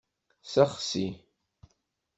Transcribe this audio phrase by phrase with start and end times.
[0.51, 1.05] Sexsi.